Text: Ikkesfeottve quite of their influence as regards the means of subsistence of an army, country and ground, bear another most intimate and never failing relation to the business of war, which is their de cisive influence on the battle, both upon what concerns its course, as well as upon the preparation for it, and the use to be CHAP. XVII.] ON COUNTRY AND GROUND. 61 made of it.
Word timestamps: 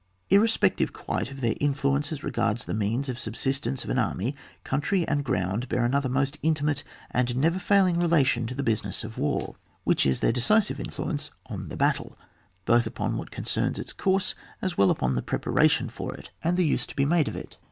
Ikkesfeottve 0.31 0.91
quite 0.93 1.29
of 1.29 1.41
their 1.41 1.53
influence 1.61 2.11
as 2.11 2.23
regards 2.23 2.65
the 2.65 2.73
means 2.73 3.07
of 3.07 3.19
subsistence 3.19 3.83
of 3.83 3.91
an 3.91 3.99
army, 3.99 4.35
country 4.63 5.07
and 5.07 5.23
ground, 5.23 5.69
bear 5.69 5.85
another 5.85 6.09
most 6.09 6.39
intimate 6.41 6.83
and 7.11 7.35
never 7.35 7.59
failing 7.59 7.99
relation 7.99 8.47
to 8.47 8.55
the 8.55 8.63
business 8.63 9.03
of 9.03 9.19
war, 9.19 9.57
which 9.83 10.07
is 10.07 10.19
their 10.21 10.31
de 10.31 10.41
cisive 10.41 10.79
influence 10.79 11.29
on 11.45 11.69
the 11.69 11.77
battle, 11.77 12.17
both 12.65 12.87
upon 12.87 13.15
what 13.15 13.29
concerns 13.29 13.77
its 13.77 13.93
course, 13.93 14.33
as 14.59 14.75
well 14.75 14.87
as 14.89 14.93
upon 14.93 15.13
the 15.13 15.21
preparation 15.21 15.87
for 15.87 16.15
it, 16.15 16.31
and 16.43 16.57
the 16.57 16.65
use 16.65 16.87
to 16.87 16.95
be 16.95 17.03
CHAP. 17.03 17.05
XVII.] 17.05 17.05
ON 17.05 17.07
COUNTRY 17.07 17.07
AND 17.07 17.07
GROUND. 17.07 17.07
61 17.07 17.09
made 17.09 17.27
of 17.27 17.35
it. 17.35 17.57